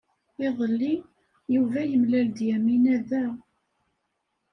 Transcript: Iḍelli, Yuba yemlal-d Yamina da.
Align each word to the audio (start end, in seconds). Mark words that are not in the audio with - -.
Iḍelli, 0.47 0.95
Yuba 1.53 1.81
yemlal-d 1.91 2.37
Yamina 2.47 2.97
da. 3.09 3.25